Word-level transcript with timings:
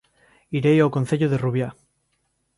Irei 0.57 0.77
ao 0.81 0.93
Concello 0.95 1.27
de 1.29 1.39
Rubiá 1.43 1.69